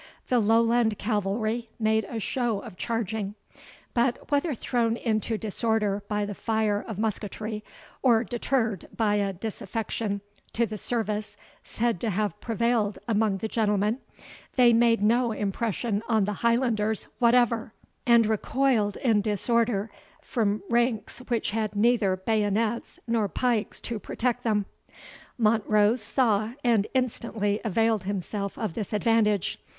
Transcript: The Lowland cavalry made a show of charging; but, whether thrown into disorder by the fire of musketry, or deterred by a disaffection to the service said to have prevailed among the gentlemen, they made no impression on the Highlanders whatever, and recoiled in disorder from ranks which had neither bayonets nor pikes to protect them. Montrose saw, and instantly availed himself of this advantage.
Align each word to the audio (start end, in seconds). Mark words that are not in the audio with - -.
The 0.29 0.39
Lowland 0.39 0.97
cavalry 0.97 1.69
made 1.77 2.05
a 2.09 2.19
show 2.19 2.57
of 2.61 2.75
charging; 2.75 3.35
but, 3.93 4.31
whether 4.31 4.55
thrown 4.55 4.97
into 4.97 5.37
disorder 5.37 6.01
by 6.07 6.25
the 6.25 6.33
fire 6.33 6.81
of 6.87 6.97
musketry, 6.97 7.63
or 8.01 8.23
deterred 8.23 8.87
by 8.97 9.17
a 9.17 9.31
disaffection 9.31 10.21
to 10.53 10.65
the 10.65 10.79
service 10.79 11.37
said 11.63 11.99
to 12.01 12.09
have 12.09 12.41
prevailed 12.41 12.97
among 13.07 13.37
the 13.37 13.47
gentlemen, 13.47 13.99
they 14.55 14.73
made 14.73 15.03
no 15.03 15.33
impression 15.33 16.01
on 16.07 16.25
the 16.25 16.33
Highlanders 16.41 17.07
whatever, 17.19 17.71
and 18.03 18.25
recoiled 18.25 18.97
in 18.97 19.21
disorder 19.21 19.91
from 20.19 20.63
ranks 20.67 21.19
which 21.27 21.51
had 21.51 21.75
neither 21.75 22.15
bayonets 22.15 22.99
nor 23.07 23.27
pikes 23.29 23.79
to 23.81 23.99
protect 23.99 24.43
them. 24.43 24.65
Montrose 25.37 26.01
saw, 26.01 26.53
and 26.63 26.87
instantly 26.95 27.61
availed 27.63 28.05
himself 28.05 28.57
of 28.57 28.73
this 28.73 28.93
advantage. 28.93 29.59